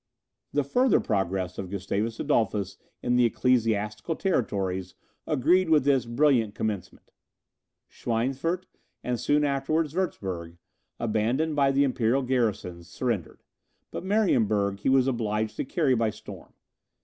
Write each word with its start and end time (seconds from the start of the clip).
The 0.51 0.63
further 0.63 0.99
progress 0.99 1.59
of 1.59 1.69
Gustavus 1.69 2.19
Adolphus 2.19 2.75
in 3.03 3.17
the 3.17 3.25
ecclesiastical 3.25 4.15
territories 4.15 4.95
agreed 5.27 5.69
with 5.69 5.83
this 5.83 6.07
brilliant 6.07 6.55
commencement. 6.55 7.11
Schweinfurt, 7.87 8.65
and 9.03 9.19
soon 9.19 9.43
afterwards 9.43 9.93
Wurtzburg, 9.93 10.57
abandoned 10.99 11.55
by 11.55 11.71
their 11.71 11.85
Imperial 11.85 12.23
garrisons, 12.23 12.87
surrendered; 12.89 13.43
but 13.91 14.03
Marienberg 14.03 14.79
he 14.79 14.89
was 14.89 15.05
obliged 15.05 15.55
to 15.57 15.65
carry 15.65 15.93
by 15.93 16.09
storm. 16.09 16.55